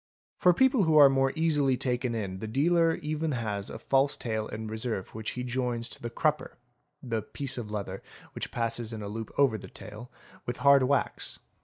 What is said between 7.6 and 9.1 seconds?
leather which 3_ passes in a